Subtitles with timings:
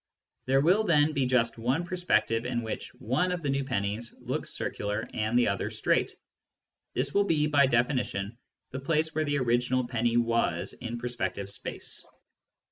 [0.47, 4.49] There will then be just one perspective in which one of the new pennies looks
[4.49, 6.11] circular and the other straight.
[6.95, 8.39] This will be, by definition,
[8.71, 12.03] the place where the original penny was in perspective space.